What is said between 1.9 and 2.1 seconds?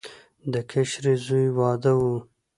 و.